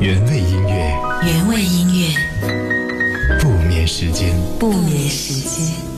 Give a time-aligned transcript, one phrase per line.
[0.00, 0.72] 原味音乐，
[1.24, 5.89] 原味音乐，不眠时间，不眠时间。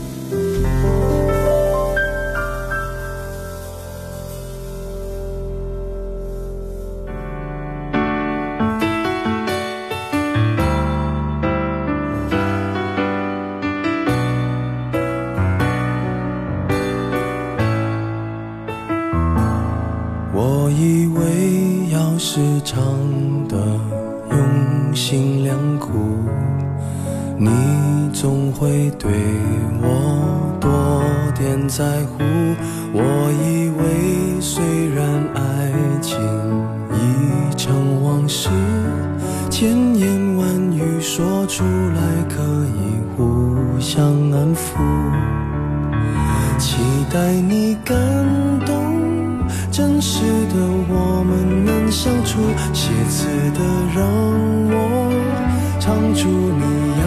[56.73, 57.05] 你要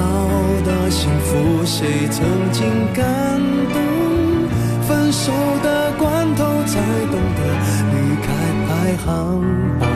[0.64, 2.64] 的幸福谁曾经
[2.94, 3.04] 感
[3.72, 3.76] 动？
[4.86, 6.78] 分手的关头才
[7.10, 7.40] 懂得
[7.92, 8.26] 离开
[8.68, 8.70] 排
[9.04, 9.42] 行
[9.80, 9.88] 榜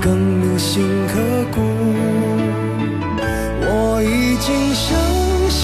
[0.00, 1.18] 更铭心刻
[1.52, 1.60] 骨。
[3.62, 4.88] 我已经相
[5.50, 5.58] 信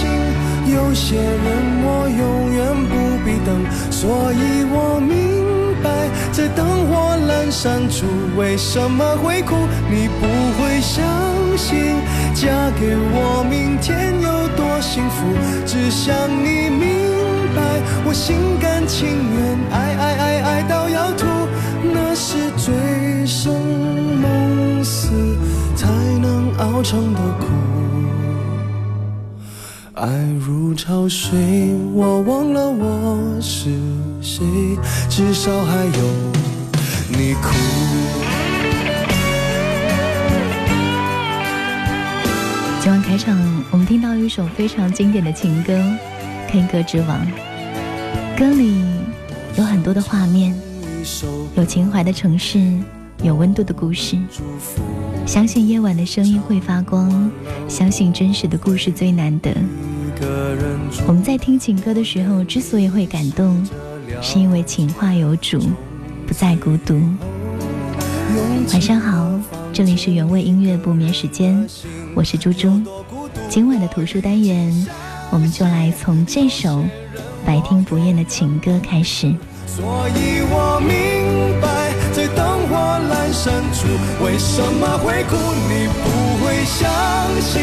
[0.74, 1.46] 有些人
[1.84, 2.58] 我永远
[2.90, 2.92] 不
[3.24, 3.48] 必等
[3.90, 5.10] 所以我明
[5.82, 5.86] 白
[6.32, 8.04] 在灯火阑珊处
[8.36, 9.54] 为什么会哭
[9.88, 10.26] 你不
[10.58, 11.04] 会相
[11.56, 11.96] 信
[12.36, 15.24] 嫁给我明天有多幸福
[15.64, 16.86] 只想你明
[17.56, 21.26] 白我心甘情愿爱爱爱爱到要吐。
[21.94, 22.74] 那是醉
[23.24, 23.54] 生
[24.20, 25.08] 梦死
[25.74, 25.88] 才
[26.20, 27.46] 能熬成的苦。
[29.94, 30.06] 爱
[30.38, 33.70] 如潮水我忘了我是
[34.20, 34.44] 谁
[35.08, 36.02] 至少还有
[37.08, 37.85] 你哭。
[43.16, 45.72] 开场，我们听到一首非常经典的情歌
[46.48, 47.26] 《K 歌之王》，
[48.38, 48.84] 歌里
[49.56, 50.54] 有很多的画面，
[51.54, 52.60] 有情怀的城市，
[53.22, 54.18] 有温度的故事。
[55.24, 57.30] 相信夜晚的声音会发光，
[57.66, 59.50] 相信真实的故事最难得。
[61.06, 63.66] 我们在听情歌的时候，之所以会感动。
[64.20, 65.58] 是因为情话有主，
[66.26, 67.00] 不再孤独。
[68.74, 69.40] 晚上好，
[69.72, 71.66] 这里是原味音乐不眠时间，
[72.14, 72.78] 我是猪猪。
[73.48, 74.86] 今晚的图书单元，
[75.30, 76.84] 我们就来从这首
[77.44, 79.34] 百听不厌的情歌开始。
[79.66, 82.76] 所以我明白，在灯火
[83.08, 83.86] 阑珊处，
[84.24, 85.36] 为什么会哭？
[85.68, 86.04] 你不
[86.44, 86.90] 会相
[87.40, 87.62] 信，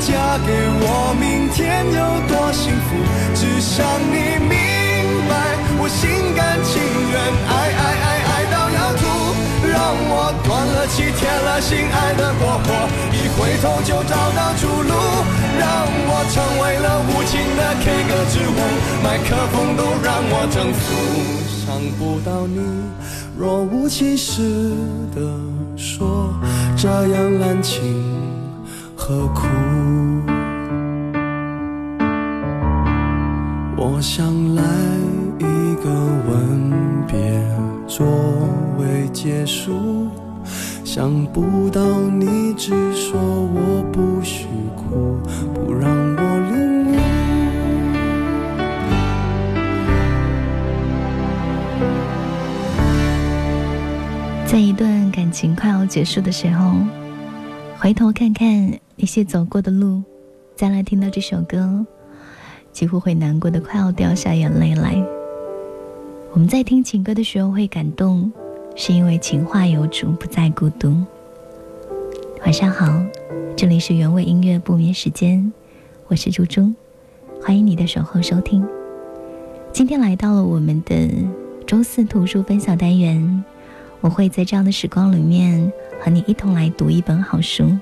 [0.00, 2.96] 嫁给我，明天有多幸福？
[3.34, 4.50] 只想你明
[5.28, 5.34] 白。
[5.78, 6.80] 我心甘情
[7.12, 7.14] 愿
[7.48, 9.02] 爱爱爱爱到要吐，
[9.64, 12.66] 让我断了气，添了心爱的过火，
[13.12, 14.92] 一回头就找到出路，
[15.58, 15.66] 让
[16.08, 18.58] 我成为了无情的 K 歌之王，
[19.02, 20.84] 麦克风都让我征服。
[21.66, 22.60] 想不到你
[23.36, 24.70] 若无其事
[25.14, 25.20] 的
[25.76, 26.32] 说，
[26.76, 28.04] 这样滥情
[28.94, 29.46] 何苦？
[33.76, 34.62] 我想来。
[35.38, 36.72] 一个吻
[37.06, 37.16] 别
[37.86, 38.06] 作
[38.78, 40.08] 为结束，
[40.84, 45.18] 想不到你只说我不许哭，
[45.54, 46.96] 不让我领悟。
[54.46, 56.74] 在一段感情快要结束的时候，
[57.78, 60.02] 回头看看那些走过的路，
[60.54, 61.84] 再来听到这首歌，
[62.72, 64.96] 几乎会难过的快要掉下眼泪来。
[66.32, 68.30] 我们在听情歌的时候会感动，
[68.78, 70.94] 是因为情话有主，不再孤独。
[72.42, 73.02] 晚上好，
[73.56, 75.50] 这里是原味音乐不眠时间，
[76.08, 76.70] 我是猪猪，
[77.42, 78.62] 欢迎你的守候收听。
[79.72, 81.08] 今天来到了我们的
[81.66, 83.44] 周四图书分享单元，
[84.02, 87.74] 我会在这样的时光里面和你一同来读一本好书，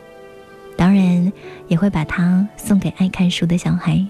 [0.77, 1.33] 当然
[1.67, 4.07] 也会把它送给爱看书的小孩。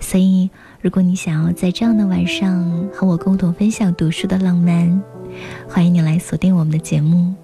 [0.00, 0.48] 所以。
[0.82, 4.98] 如果你想要在这样的晚上和我共同分享读书的浪漫，
[5.68, 7.34] 欢迎你来锁定我们的节目。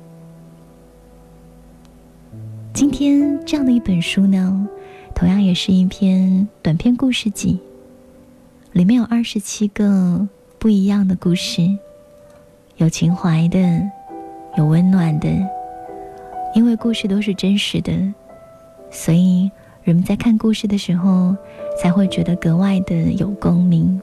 [2.73, 4.69] 今天这样的一本书呢，
[5.15, 7.59] 同样也是一篇短篇故事集，
[8.73, 10.29] 里面有二十七个
[10.59, 11.63] 不一样的故事，
[12.77, 13.59] 有情怀的，
[14.57, 15.29] 有温暖的，
[16.55, 17.93] 因为故事都是真实的，
[18.91, 19.51] 所以。
[19.85, 21.37] 人们在看故事的时候，
[21.81, 24.03] 才会觉得格外的有共鸣。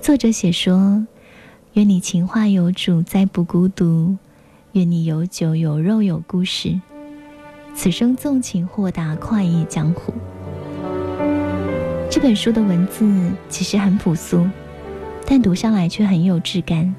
[0.00, 1.06] 作者写说，
[1.74, 4.18] 愿你情话有主，再不孤独；
[4.72, 6.78] 愿你有酒有肉有故事，
[7.74, 10.12] 此生纵情豁达，快意江湖。
[12.10, 14.46] 这本书的文字其实很朴素，
[15.26, 16.94] 但读上来却很有质感。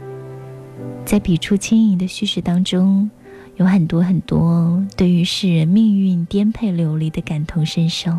[1.06, 3.12] 在笔触轻盈的叙事当中，
[3.58, 8.18] 有很多很多对于世人命运颠沛流离的感同身受。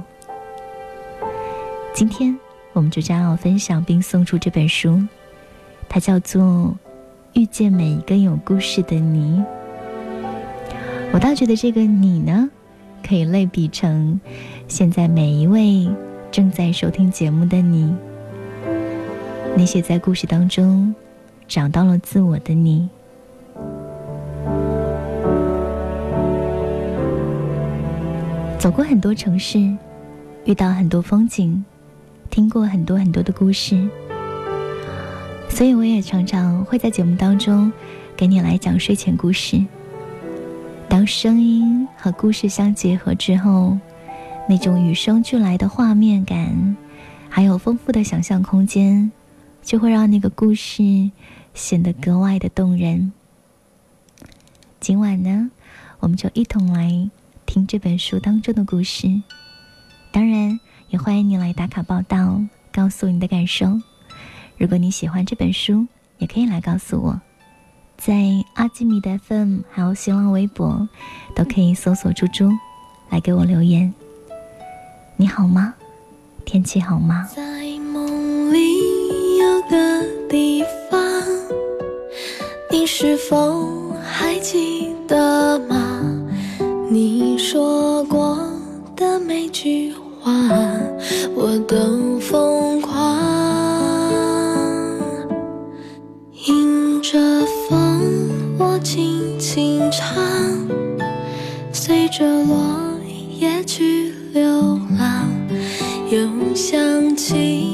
[1.93, 2.39] 今天，
[2.73, 5.03] 我们就将要分享并送出这本书，
[5.95, 6.43] 它叫做
[7.35, 9.39] 《遇见每一个有故事的你》。
[11.13, 12.51] 我倒觉得这个“你”呢，
[13.07, 14.21] 可以类比成
[14.67, 15.89] 现在每一位
[16.33, 17.95] 正在收听节目的你，
[19.57, 20.93] 那些在故事当中。
[21.47, 22.89] 找到了自我的你，
[28.59, 29.61] 走过很多城市，
[30.45, 31.65] 遇到很多风景，
[32.31, 33.89] 听过很多很多的故事，
[35.49, 37.73] 所以我也常常会在节目当中
[38.17, 39.65] 给你来讲睡前故事。
[40.89, 43.79] 当声音和故事相结合之后，
[44.49, 46.77] 那种与生俱来的画面感，
[47.29, 49.11] 还有丰富的想象空间。
[49.63, 51.11] 就会让那个故事
[51.55, 53.11] 显得格外的动人。
[54.79, 55.51] 今晚呢，
[56.01, 57.09] 我们就一同来
[57.47, 59.09] 听这本书当中的故事。
[60.13, 63.81] 当然，也欢迎你来打卡报道，告诉你的感受。
[64.57, 65.87] 如果你喜欢这本书，
[66.19, 67.21] 也可以来告诉我，
[67.97, 68.15] 在
[68.55, 70.89] 阿基米德 FM 还有新浪微博
[71.35, 72.51] 都可以搜索“猪猪”
[73.11, 73.93] 来给我留言。
[75.17, 75.75] 你好吗？
[76.45, 77.29] 天气好吗？
[77.35, 77.43] 在
[77.93, 79.55] 梦里有。
[79.71, 81.01] 个地方，
[82.71, 86.03] 你是否还记得吗？
[86.91, 88.39] 你说过
[88.95, 90.31] 的每句话，
[91.35, 92.94] 我都疯狂。
[99.55, 100.17] 轻唱，
[101.73, 102.99] 随着落
[103.39, 104.51] 叶去流
[104.99, 105.31] 浪，
[106.11, 107.74] 又想起。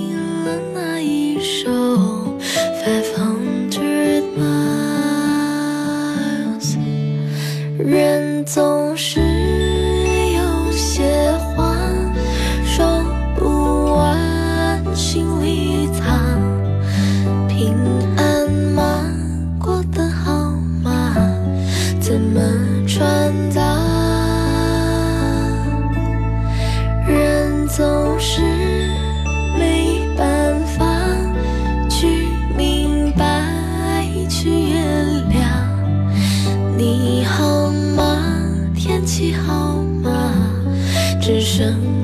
[41.70, 41.99] 是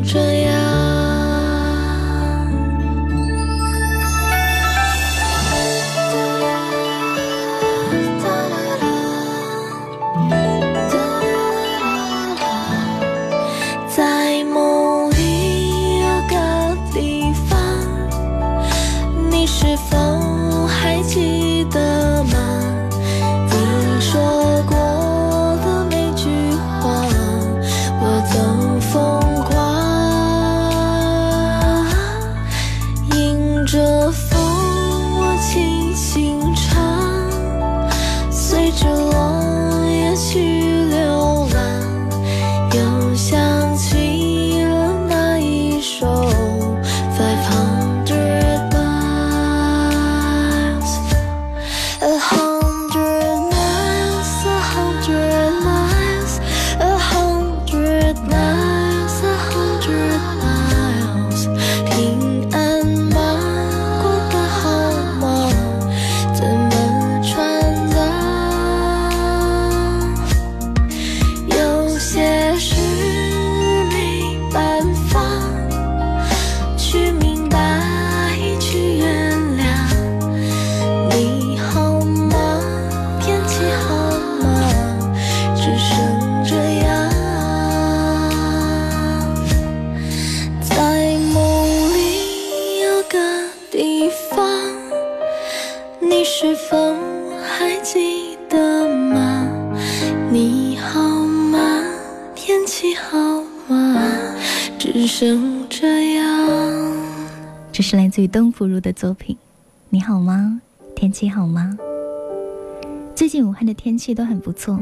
[113.87, 114.77] 天气都很不错，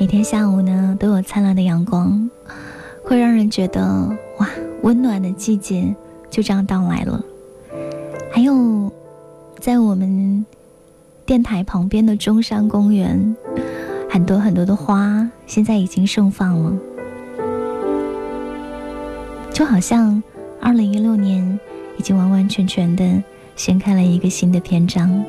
[0.00, 2.30] 每天下午呢都有灿烂的阳光，
[3.04, 4.08] 会让人觉得
[4.38, 4.48] 哇，
[4.80, 5.94] 温暖的季节
[6.30, 7.22] 就这样到来了。
[8.32, 8.90] 还有，
[9.60, 10.46] 在我们
[11.26, 13.36] 电台旁边的中山公园，
[14.08, 16.72] 很多很多的花现在已经盛放了，
[19.52, 20.22] 就好像
[20.58, 21.60] 二零一六年
[21.98, 23.22] 已经完完全全的
[23.56, 25.22] 掀开了一个新的篇章。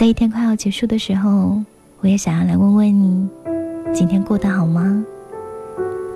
[0.00, 1.60] 在一天快要结束的时候，
[2.00, 3.28] 我也想要来问问你，
[3.92, 5.04] 今天过得好吗？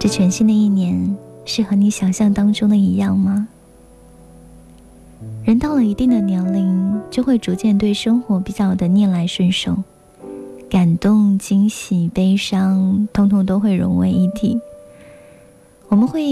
[0.00, 1.14] 这全新的一年
[1.44, 3.46] 是和你想象当中的一样吗？
[5.44, 9.76] 人到了一定的年龄，就会逐渐对生活比较的逆来顺受，
[10.70, 14.58] 感动、惊喜、悲伤，通通都会融为一体。
[15.88, 16.22] 我们会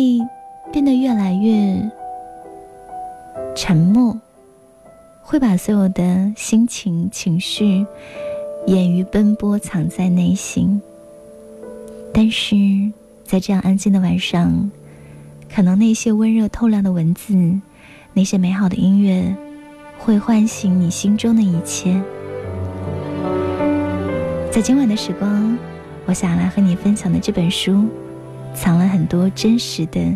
[0.72, 1.90] 变得越来越
[3.54, 4.18] 沉默，
[5.22, 7.86] 会把所有的心情、情绪、
[8.66, 10.82] 掩于奔波藏在内心。
[12.12, 12.54] 但是
[13.24, 14.70] 在这样安静的晚上，
[15.52, 17.34] 可能那些温热透亮的文字。
[18.14, 19.34] 那些美好的音乐，
[19.96, 21.98] 会唤醒你心中的一切。
[24.50, 25.56] 在今晚的时光，
[26.04, 27.86] 我想来和你分享的这本书，
[28.54, 30.14] 藏了很多真实的、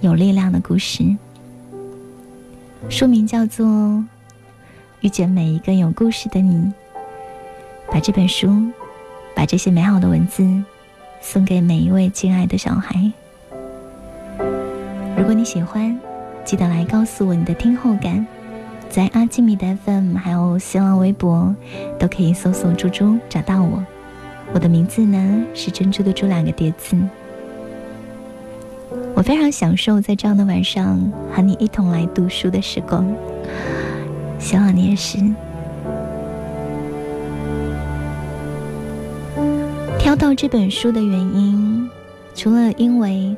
[0.00, 1.04] 有力量的故事。
[2.88, 3.66] 书名叫做
[5.00, 6.54] 《遇见每一个有故事的你》。
[7.92, 8.48] 把这本书，
[9.34, 10.46] 把这些美好的文字，
[11.20, 13.10] 送给每一位亲爱的小孩。
[15.16, 15.98] 如果你喜欢。
[16.42, 18.26] 记得来告诉我你的听后感，
[18.88, 21.54] 在阿基米德 FM 还有新浪微博
[21.98, 23.84] 都可以搜索“猪猪”找到我。
[24.52, 26.96] 我的名字呢是“珍珠”的“珠”两个叠字。
[29.14, 30.98] 我非常享受在这样的晚上
[31.30, 33.06] 和你一同来读书的时光，
[34.40, 35.18] 希望你也是。
[39.98, 41.88] 挑到这本书的原因，
[42.34, 43.36] 除了因为。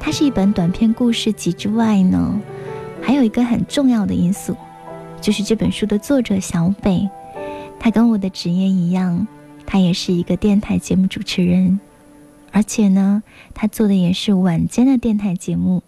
[0.00, 2.40] 它是一本短篇故事集之外呢，
[3.02, 4.56] 还有一个很重要的因素，
[5.20, 7.10] 就是这本书的作者小北，
[7.80, 9.26] 他跟我的职业一样，
[9.66, 11.80] 他也是一个电台节目主持人，
[12.52, 13.24] 而且呢，
[13.54, 15.82] 他做的也是晚间的电台节目，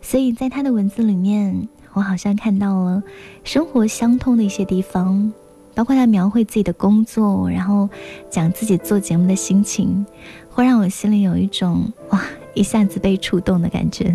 [0.00, 3.02] 所以在他的文字里面，我好像看到了
[3.44, 5.32] 生活相通的一些地方，
[5.74, 7.88] 包括他描绘自己的工作，然后
[8.30, 10.04] 讲自己做节目的心情，
[10.50, 12.20] 会让我心里有一种哇。
[12.52, 14.12] 一下子被触动的感觉，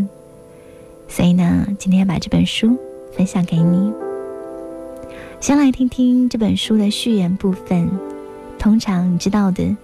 [1.07, 2.77] 所以呢，今天要把这本书
[3.15, 3.93] 分享给你。
[5.39, 7.89] 先来听听这本书的序言部分。
[8.59, 9.75] 通常你知道的，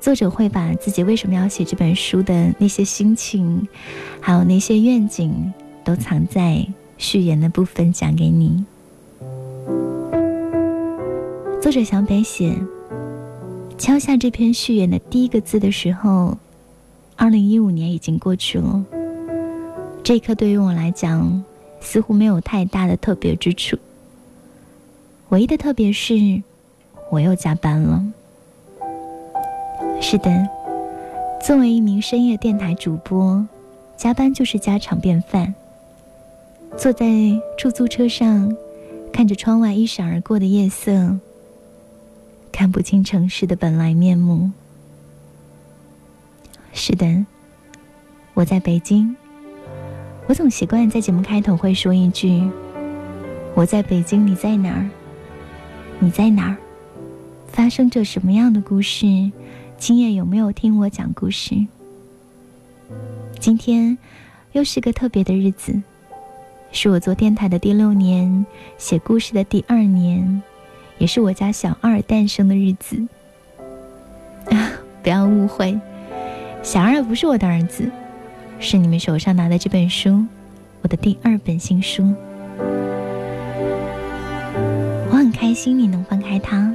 [0.00, 3.68] 作者会把自己为什么要写这本书的那些心情，
[4.20, 5.52] 还有那些愿景，
[5.84, 6.66] 都藏在
[6.98, 8.64] 序言的部分讲给你。
[11.62, 12.54] 作者小北写，
[13.78, 16.36] 敲下这篇序言的第一个字的时候。
[17.16, 18.84] 二零一五年已经过去了，
[20.04, 21.42] 这一刻对于我来讲
[21.80, 23.76] 似乎没有太大的特别之处。
[25.30, 26.14] 唯一的特别是，
[27.10, 28.04] 我又加班了。
[30.00, 30.48] 是的，
[31.44, 33.44] 作为一名深夜电台主播，
[33.96, 35.52] 加班就是家常便饭。
[36.76, 37.06] 坐在
[37.56, 38.54] 出租车上，
[39.12, 41.18] 看着窗外一闪而过的夜色，
[42.52, 44.50] 看不清城市的本来面目。
[46.72, 47.24] 是的，
[48.34, 49.16] 我在北京。
[50.28, 52.48] 我总习惯在节目开头会说一句
[53.56, 54.88] ：“我在北京，你在哪儿？
[55.98, 56.56] 你在哪儿？
[57.48, 59.06] 发生着什么样的故事？
[59.78, 61.56] 今夜有没有听我讲故事？”
[63.40, 63.96] 今天
[64.52, 65.80] 又是个特别的日子，
[66.70, 68.46] 是我做电台的第六年，
[68.76, 70.42] 写故事的第二年，
[70.98, 73.06] 也是我家小二诞生的日子。
[74.50, 74.70] 啊，
[75.02, 75.78] 不要误会。
[76.62, 77.90] 小二不是我的儿子，
[78.60, 80.24] 是你们手上拿的这本书，
[80.82, 82.12] 我的第二本新书。
[85.10, 86.72] 我很开心你能翻开它，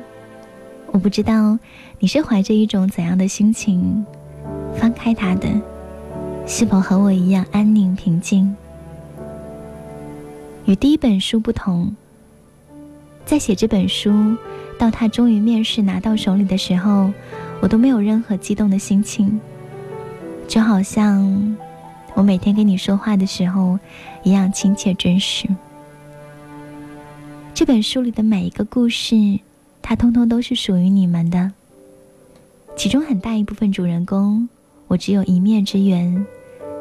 [0.87, 1.57] 我不知道
[1.99, 4.05] 你是怀着一种怎样的心情
[4.75, 5.47] 翻开它的，
[6.47, 8.55] 是否和我一样安宁平静？
[10.65, 11.93] 与第一本书不同，
[13.25, 14.35] 在写这本书
[14.79, 17.11] 到他终于面试拿到手里的时候，
[17.59, 19.39] 我都没有任何激动的心情。
[20.47, 21.57] 就好像
[22.13, 23.77] 我每天跟你说话的时候
[24.23, 25.47] 一样亲切真实。
[27.53, 29.15] 这本书里的每一个故事，
[29.81, 31.51] 它通通都是属于你们的。
[32.77, 34.47] 其中很大一部分主人公，
[34.87, 36.25] 我只有一面之缘，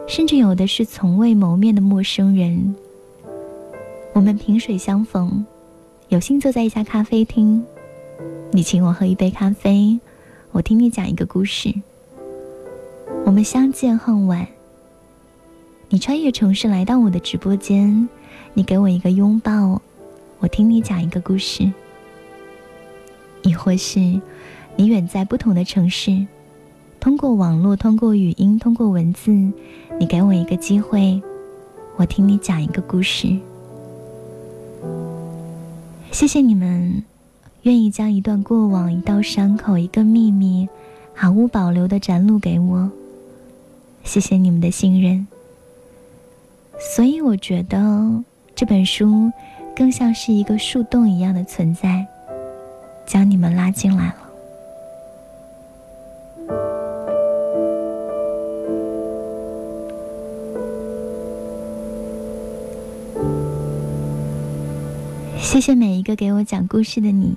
[0.06, 2.74] 甚至有的是从未谋面的陌生人。
[4.14, 5.45] 我们萍水相逢，
[6.09, 7.64] 有幸坐在一家咖啡厅，
[8.50, 9.99] 你请我喝一杯咖啡，
[10.50, 11.73] 我听你讲一个故事。
[13.25, 14.47] 我们相见恨晚。
[15.88, 18.07] 你穿越城市来到我的直播间，
[18.52, 19.81] 你给我一个拥抱，
[20.40, 21.73] 我听你讲一个故事。
[23.42, 23.99] 亦或是
[24.76, 26.26] 你远在不同的城市，
[27.00, 29.31] 通过网络、通过语音、通过文字，
[29.99, 31.21] 你给我一个机会，
[31.97, 33.35] 我听你讲一个故事。
[36.12, 37.02] 谢谢你们，
[37.62, 40.69] 愿意将一段过往、一道伤口、一个秘密，
[41.14, 42.88] 毫无保留的展露给我。
[44.04, 45.26] 谢谢你们的信任。
[46.95, 48.23] 所以我觉得
[48.54, 49.33] 这本书
[49.75, 52.07] 更像是一个树洞一样的存在，
[53.07, 54.21] 将你们拉进来了。
[65.52, 67.37] 谢谢每一个给我讲故事的你。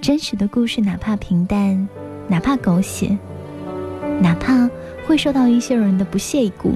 [0.00, 1.88] 真实的故事，哪怕平淡，
[2.28, 3.18] 哪怕狗血，
[4.20, 4.70] 哪怕
[5.04, 6.70] 会受到一些人的不屑一顾，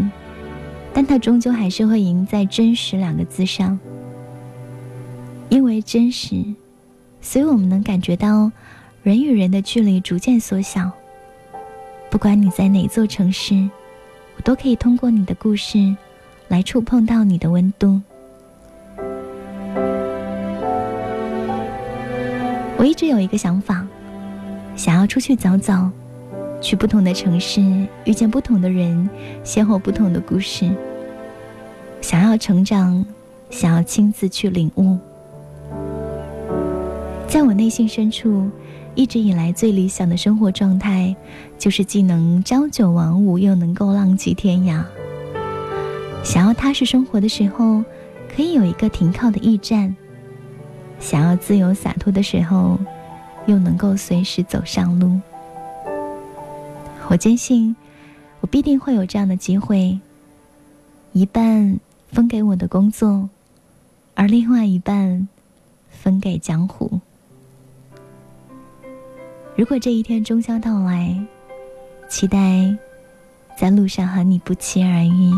[0.93, 3.79] 但它终究还是会赢在“真实”两个字上。
[5.49, 6.45] 因为真实，
[7.21, 8.51] 所以我们能感觉到
[9.05, 10.91] 人与人的距离逐渐缩小。
[12.11, 13.55] 不管你在哪座城市，
[14.37, 15.95] 我都可以通过你的故事
[16.49, 18.01] 来触碰到你的温度。
[22.79, 23.87] 我一直有一个想法，
[24.77, 25.73] 想要出去走走，
[26.61, 27.63] 去不同的城市，
[28.05, 29.09] 遇见不同的人，
[29.43, 30.71] 邂逅不同的故事。
[32.03, 33.03] 想要成长，
[33.49, 34.99] 想要亲自去领悟。
[37.27, 38.49] 在我内心深处，
[38.95, 41.17] 一直以来最理想的生活状态，
[41.59, 44.85] 就是既能朝九晚五，又能够浪迹天涯。
[46.23, 47.83] 想要踏实生活的时候，
[48.35, 49.97] 可以有一个停靠的驿站。
[50.99, 52.79] 想要自由洒脱的时候，
[53.47, 55.21] 又能够随时走上路。
[57.09, 57.77] 我坚信，
[58.41, 59.99] 我必定会有这样的机会。
[61.13, 63.29] 一半分给我的工作，
[64.15, 65.29] 而另外一半
[65.89, 67.01] 分给江湖。
[69.55, 71.19] 如果这一天终将到来，
[72.09, 72.77] 期待
[73.57, 75.33] 在路上和你不期而遇。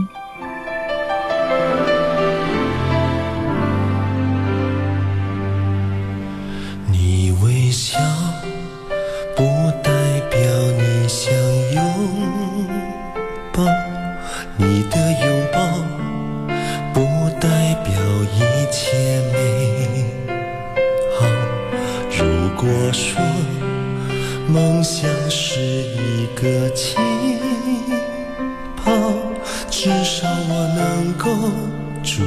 [31.19, 31.53] 公
[32.05, 32.23] 主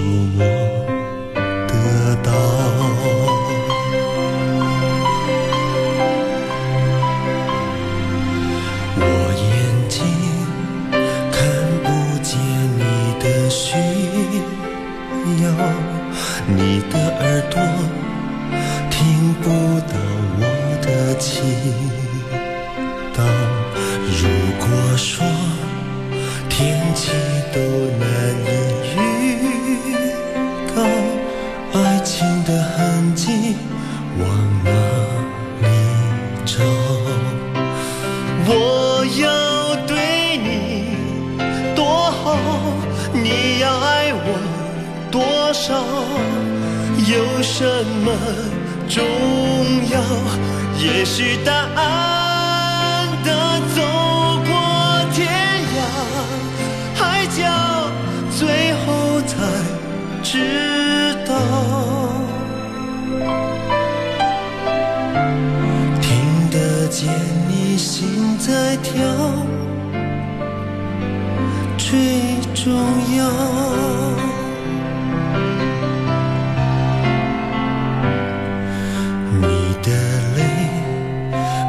[68.82, 69.00] 条
[71.78, 71.90] 最
[72.54, 72.74] 重
[73.18, 73.22] 要。
[79.40, 79.48] 你
[79.82, 79.90] 的
[80.36, 80.40] 泪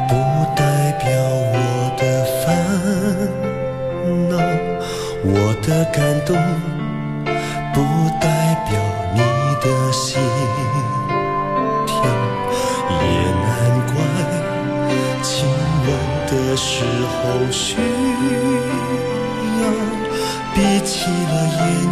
[0.07, 0.11] 不
[0.55, 0.61] 代
[0.99, 1.05] 表
[1.53, 1.55] 我
[1.97, 2.01] 的
[2.41, 2.45] 烦
[4.29, 4.31] 恼
[5.23, 6.35] 我的感动
[21.03, 21.82] 起了夜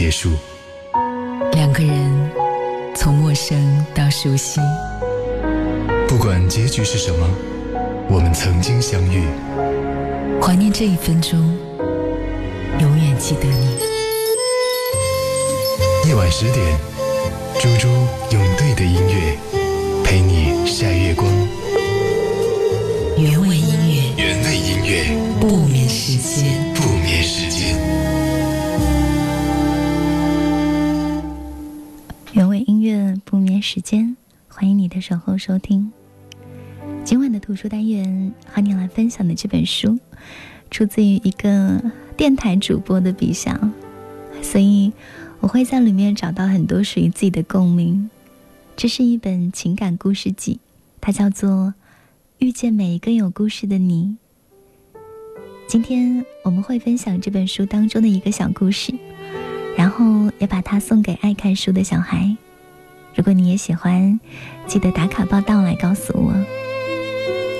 [0.00, 0.30] 结束。
[1.52, 2.30] 两个人
[2.94, 4.58] 从陌生到熟悉，
[6.08, 7.28] 不管结局是什么，
[8.08, 9.26] 我们曾经相遇。
[10.40, 11.38] 怀念这一分钟，
[12.78, 13.78] 永远记得你。
[16.08, 16.78] 夜晚十点，
[17.60, 17.86] 猪猪
[18.30, 19.36] 用对的音乐
[35.10, 35.90] 守候收听。
[37.02, 39.98] 今晚的图书单元和你来分享的这本书，
[40.70, 41.82] 出自于一个
[42.16, 43.58] 电台主播的笔下，
[44.40, 44.92] 所以
[45.40, 48.08] 我会在里面找到很多属于自己的共鸣。
[48.76, 50.60] 这是一本情感故事集，
[51.00, 51.50] 它叫做
[52.38, 54.16] 《遇见每一个有故事的你》。
[55.66, 58.94] 今天我们会分享这本书当中的一个小故事。
[59.76, 62.36] 然后也把它送给爱看书的小孩。
[63.14, 64.18] 如果你也喜欢，
[64.66, 66.32] 记得打卡报道来告诉我。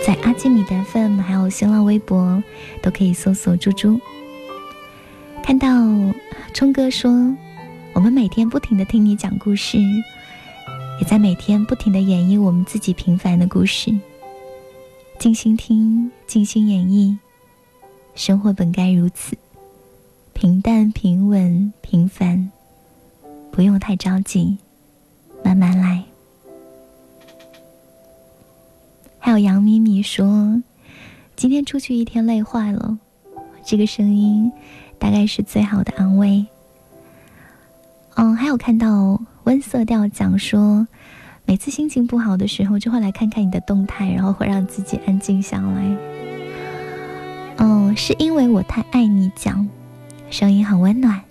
[0.06, 2.42] 在阿基米德 FM 还有新浪微博
[2.82, 4.00] 都可以搜索“猪猪”。
[5.44, 5.68] 看到
[6.54, 7.10] 冲哥说，
[7.92, 9.78] 我们每天不停的听你讲故事，
[11.00, 13.92] 也在每天不停的演绎我们自己平凡的故事。
[15.18, 17.18] 静心听，静心演绎，
[18.14, 19.36] 生活本该如此。
[20.32, 22.50] 平淡、平稳、平凡，
[23.52, 24.56] 不用太着急，
[25.50, 26.04] 慢慢来。
[29.18, 30.62] 还有杨咪咪说，
[31.34, 32.96] 今天出去一天累坏了，
[33.64, 34.52] 这个声音
[34.96, 36.46] 大概是最好的安慰。
[38.14, 40.86] 嗯，还有看到温色调讲说，
[41.44, 45.96] 每次心情不好的时候，就会来看看你的动态，然后会让自己安静下来。
[47.56, 49.68] 嗯，是因为我太爱你讲。
[50.30, 51.22] 声音很温暖，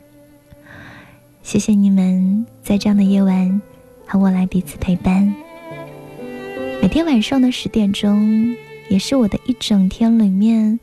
[1.41, 3.61] 谢谢你们在这样的夜晚
[4.09, 5.31] 和我来彼此陪伴。
[6.81, 8.55] 每天晚上的十点钟，
[8.89, 10.79] 也是我的一整天里面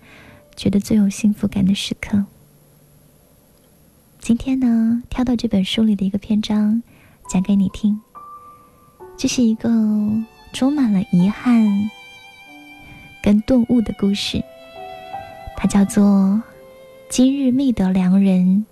[0.54, 2.24] 觉得最有幸福感的时刻。
[4.20, 6.80] 今天呢，挑到这本书里的一个篇章
[7.28, 8.00] 讲给你听。
[9.16, 9.68] 这是一个
[10.52, 11.66] 充满了遗憾
[13.20, 14.40] 跟顿悟的故事，
[15.56, 16.40] 它叫做。
[17.08, 18.66] 今日觅得良人，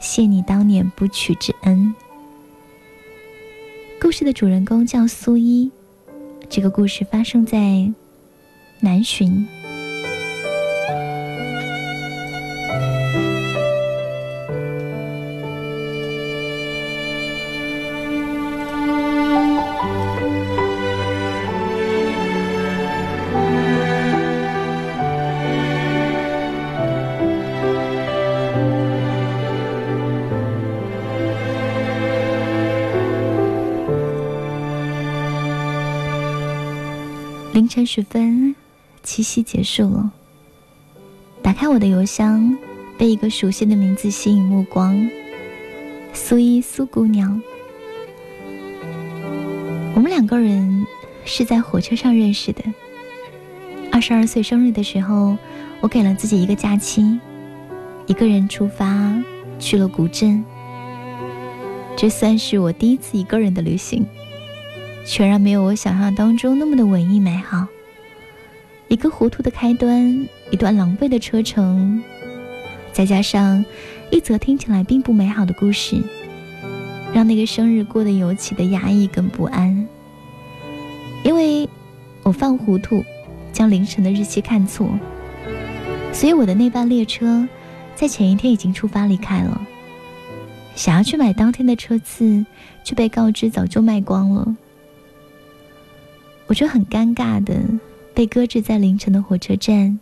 [0.00, 1.94] 谢你当年不娶之恩。
[4.00, 5.70] 故事的主人公叫苏一，
[6.48, 7.92] 这个故事发生在
[8.80, 9.44] 南浔。
[37.70, 38.56] 晨时分，
[39.04, 40.10] 七夕结束了。
[41.40, 42.58] 打开我的邮箱，
[42.98, 45.08] 被一个熟悉的名字吸引目光。
[46.12, 47.40] 苏一苏姑娘，
[49.94, 50.84] 我们两个人
[51.24, 52.60] 是在火车上认识的。
[53.92, 55.38] 二十二岁生日的时候，
[55.80, 57.20] 我给了自己一个假期，
[58.08, 59.22] 一个人出发
[59.60, 60.44] 去了古镇。
[61.96, 64.04] 这算是我第一次一个人的旅行。
[65.10, 67.66] 全然没有我想象当中那么的文艺美好。
[68.86, 72.00] 一个糊涂的开端，一段狼狈的车程，
[72.92, 73.64] 再加上
[74.12, 76.00] 一则听起来并不美好的故事，
[77.12, 79.84] 让那个生日过得尤其的压抑跟不安。
[81.24, 81.68] 因为
[82.22, 83.04] 我犯糊涂，
[83.52, 84.88] 将凌晨的日期看错，
[86.12, 87.48] 所以我的那班列车
[87.96, 89.60] 在前一天已经出发离开了。
[90.76, 92.46] 想要去买当天的车次，
[92.84, 94.54] 却被告知早就卖光了。
[96.50, 97.54] 我就很尴尬的
[98.12, 100.00] 被搁置在凌晨的火车站。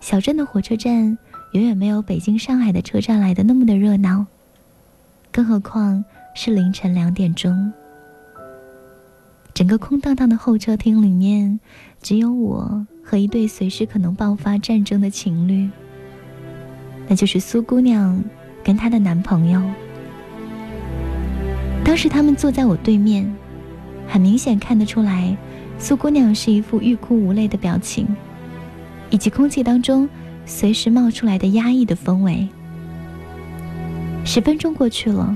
[0.00, 1.18] 小镇的火车站
[1.52, 4.24] 远远没有北京、上海的车站来的那么的热闹，
[5.30, 6.02] 更何况
[6.34, 7.70] 是凌晨两点钟。
[9.52, 11.60] 整个空荡荡的候车厅里面，
[12.00, 15.68] 只有我和一对随时可能爆发战争的情侣，
[17.06, 18.18] 那就是苏姑娘
[18.64, 19.62] 跟她的男朋友。
[21.84, 23.30] 当时他们坐在我对面。
[24.12, 25.34] 很明显看得出来，
[25.78, 28.06] 苏姑娘是一副欲哭无泪的表情，
[29.08, 30.06] 以及空气当中
[30.44, 32.46] 随时冒出来的压抑的氛围。
[34.22, 35.34] 十分钟过去了，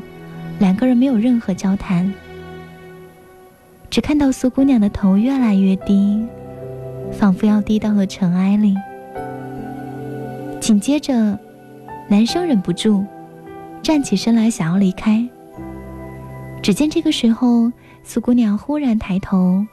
[0.58, 2.12] 两个人没有任何交谈，
[3.88, 6.22] 只看到苏姑娘的头越来越低，
[7.12, 8.76] 仿佛要低到了尘埃里。
[10.60, 11.38] 紧接着，
[12.08, 13.06] 男生忍不住
[13.82, 15.26] 站起身来，想要离开。
[16.60, 17.72] 只见这个时候，
[18.08, 19.66] 苏姑娘忽然抬头，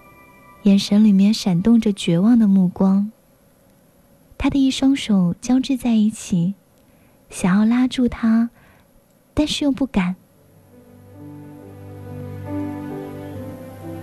[0.63, 3.11] 眼神里面闪动着绝望的目光。
[4.39, 6.55] 她的一双手交织在一起，
[7.29, 8.49] 想要拉住他，
[9.35, 10.15] 但是又不敢。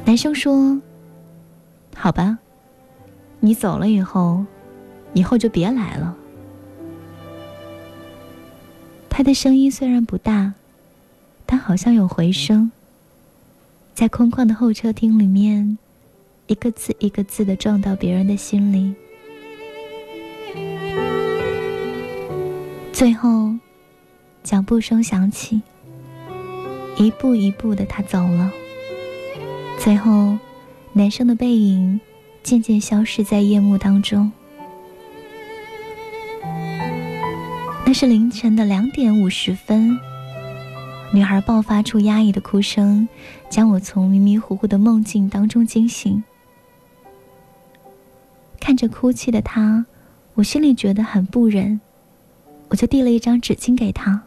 [0.05, 0.81] 男生说
[1.97, 2.39] ：“好吧，
[3.41, 4.47] 你走了以后，
[5.13, 6.17] 以后就别来了。”
[9.11, 10.55] 他的声音虽然不大，
[11.45, 12.71] 但好像有回声。
[13.95, 15.77] 在空旷的候车厅里面，
[16.47, 18.95] 一个字一个字的撞到别人的心里。
[22.93, 23.55] 最后，
[24.43, 25.61] 脚步声响起，
[26.97, 28.51] 一步一步的他走了。
[29.79, 30.39] 最后，
[30.93, 32.01] 男生的背影
[32.43, 34.33] 渐渐消失在夜幕当中。
[37.87, 39.99] 那是凌晨的两点五十分。
[41.13, 43.09] 女孩爆发出压抑的哭声，
[43.51, 46.23] 将我从迷迷糊糊的梦境当中惊醒。
[48.61, 49.85] 看着哭泣的她，
[50.35, 51.81] 我心里觉得很不忍，
[52.69, 54.23] 我就递了一张纸巾给她。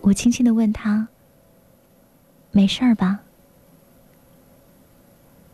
[0.00, 1.08] 我轻轻的问她
[2.50, 3.20] ：“没事儿吧？”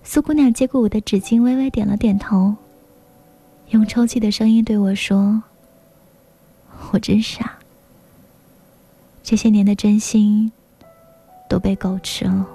[0.04, 2.54] 苏姑娘接过我的纸巾，微微点了点头，
[3.70, 5.42] 用抽泣的声音对我说
[6.92, 7.58] ：“我真傻。”
[9.24, 10.52] 这些年的真心
[11.48, 12.46] 都被狗吃了。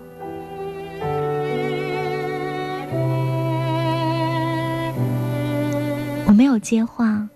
[6.27, 7.27] 我没有接话，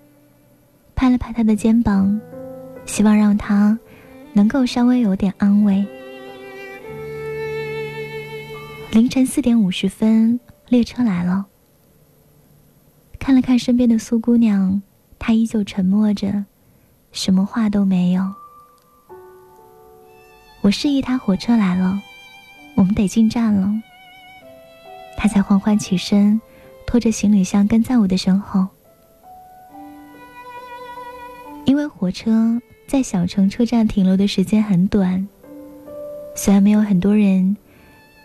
[0.94, 2.22] 拍了拍他的肩膀，
[2.86, 3.78] 希望让他
[4.34, 5.84] 能够稍微有点安慰。
[8.92, 11.48] 凌晨四点五十分，列车来了。
[13.18, 14.80] 看了看身边的苏姑娘，
[15.18, 16.46] 她依旧沉默着，
[17.12, 18.24] 什么话都没有。
[20.64, 22.02] 我示意他火车来了，
[22.76, 23.70] 我们得进站了。
[25.18, 26.40] 他才缓缓起身，
[26.88, 28.66] 拖着行李箱跟在我的身后。
[31.66, 35.28] 因为火车在小城车站停留的时间很短，
[36.34, 37.58] 虽然没有很多人，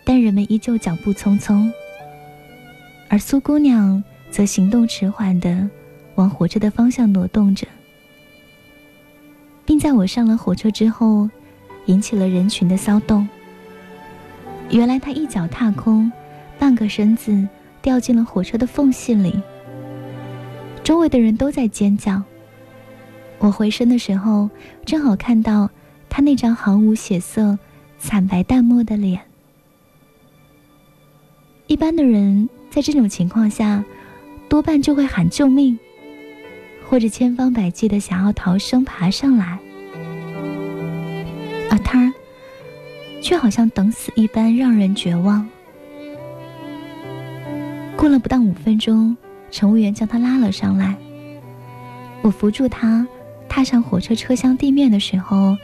[0.05, 1.69] 但人们依旧脚步匆匆。
[3.09, 5.69] 而苏姑娘则行动迟缓的
[6.15, 7.67] 往火车的方向挪动着，
[9.65, 11.29] 并在我上了火车之后。
[11.85, 13.27] 引起了人群的骚动。
[14.69, 16.11] 原来他一脚踏空，
[16.59, 17.47] 半个身子
[17.81, 19.41] 掉进了火车的缝隙里。
[20.83, 22.21] 周围的人都在尖叫。
[23.39, 24.49] 我回身的时候，
[24.85, 25.69] 正好看到
[26.09, 27.57] 他那张毫无血色、
[27.97, 29.21] 惨白淡漠的脸。
[31.67, 33.83] 一般的人在这种情况下，
[34.49, 35.79] 多半就会喊救命，
[36.89, 39.59] 或者千方百计的想要逃生爬上来。
[41.69, 42.13] 而他，
[43.21, 45.47] 却好像等死一般，让人绝望。
[47.95, 49.15] 过了不到五分钟，
[49.51, 50.95] 乘务员将他拉了上来。
[52.21, 53.07] 我扶住他，
[53.47, 55.57] 踏上火车车厢地面的时候，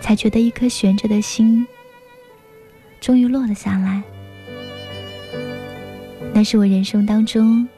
[0.00, 1.66] 才觉得一颗悬着的心
[3.00, 4.02] 终于落了下来。
[6.32, 7.68] 那是我人生当中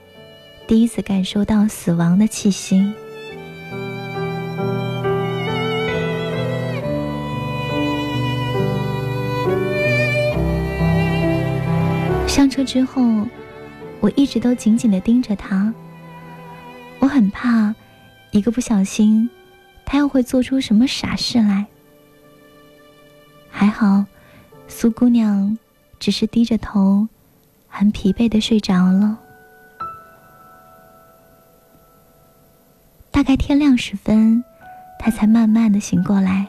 [0.67, 2.93] 第一次感受到死亡的气息。
[12.37, 13.03] 上车之后，
[13.99, 15.73] 我一直都紧紧的盯着他。
[16.99, 17.75] 我很怕，
[18.31, 19.27] 一个不小心，
[19.87, 21.65] 他又会做出什么傻事来。
[23.49, 24.05] 还好，
[24.69, 25.57] 苏姑娘
[25.99, 27.09] 只是低着头，
[27.69, 29.19] 很疲惫的睡着了。
[33.11, 34.45] 大概天亮时分，
[34.99, 36.47] 她才慢慢的醒过来，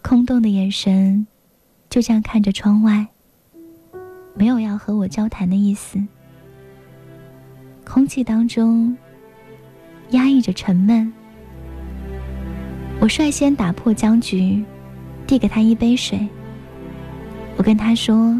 [0.00, 1.26] 空洞的眼神
[1.90, 3.08] 就这样看着窗外。
[4.36, 5.96] 没有要和我交谈的意思，
[7.84, 8.98] 空气当中
[10.10, 11.12] 压抑着沉闷。
[13.00, 14.64] 我率先打破僵局，
[15.24, 16.18] 递给他一杯水。
[17.56, 18.36] 我跟他说：“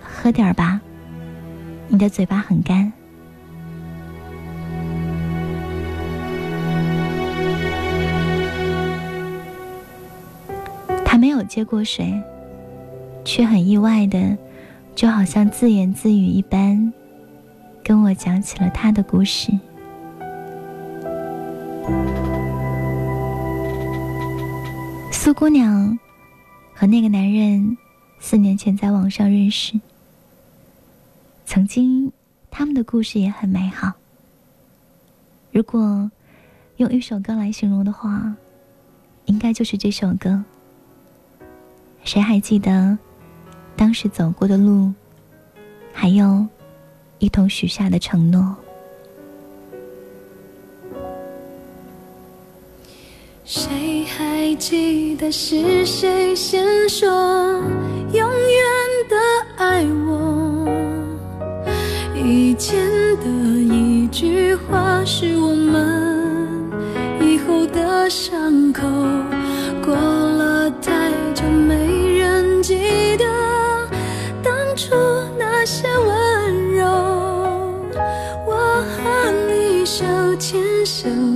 [0.00, 0.80] 喝点儿吧，
[1.88, 2.90] 你的嘴巴很干。”
[11.04, 12.10] 他没有接过水。
[13.26, 14.36] 却很意外的，
[14.94, 16.92] 就好像自言自语一般，
[17.82, 19.52] 跟我讲起了他的故事。
[25.10, 25.98] 苏姑娘
[26.74, 27.76] 和那个男人
[28.20, 29.78] 四年前在网上认识，
[31.44, 32.12] 曾经
[32.50, 33.92] 他们的故事也很美好。
[35.50, 36.10] 如果
[36.76, 38.34] 用一首歌来形容的话，
[39.26, 40.44] 应该就是这首歌。
[42.04, 42.98] 谁还记得
[43.76, 44.92] 当时走过的路，
[45.92, 46.46] 还有
[47.18, 48.54] 一同许下的承诺？
[53.44, 57.08] 谁还记得是谁先说
[58.12, 58.64] 永远
[59.08, 59.16] 的
[59.56, 60.66] 爱我？
[62.14, 62.80] 以前
[63.18, 66.72] 的一句话是我们
[67.20, 68.86] 以后的伤口。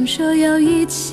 [0.08, 1.07] 说要一起。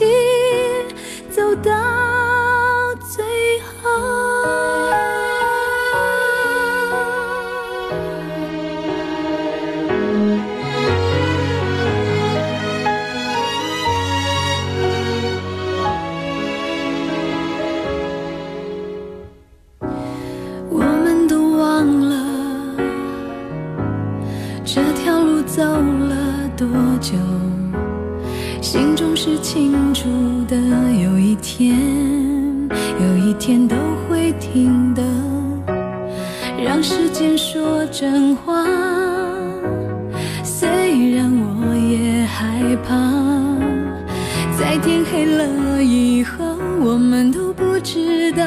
[44.80, 48.44] 天黑了以后，我们都不知道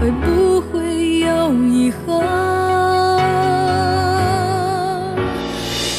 [0.00, 2.22] 会不会有以后。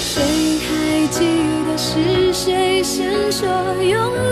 [0.03, 0.21] 谁
[0.59, 1.25] 还记
[1.67, 3.47] 得是谁先说
[3.81, 4.30] 永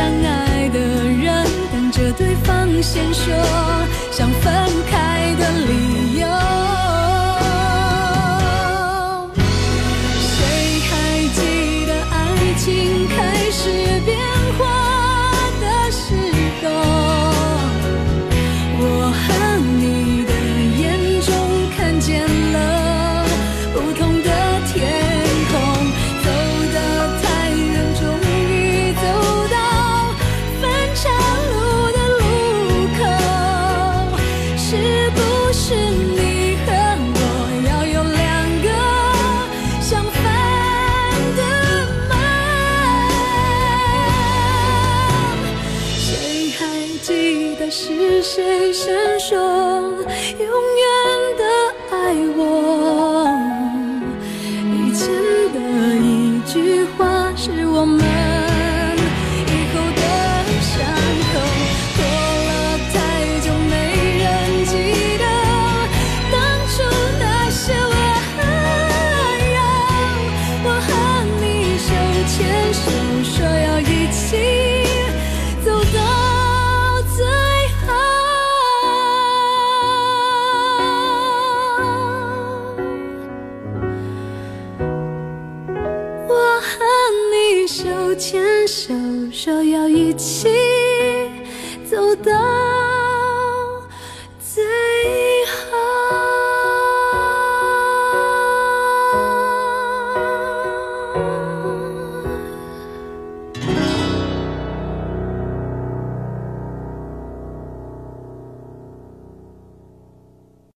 [0.00, 3.34] 相爱的人，等着对方先说
[4.10, 4.50] 想分
[4.90, 5.09] 开。
[47.72, 50.04] 是谁先说永
[50.40, 50.88] 远
[51.38, 51.44] 的
[51.88, 53.30] 爱我？
[54.74, 55.06] 以前
[55.54, 55.60] 的
[56.02, 58.04] 一句话是我们